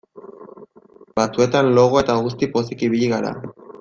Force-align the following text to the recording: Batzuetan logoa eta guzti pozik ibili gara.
Batzuetan 1.21 1.69
logoa 1.81 2.03
eta 2.07 2.17
guzti 2.25 2.51
pozik 2.57 2.83
ibili 2.89 3.13
gara. 3.13 3.35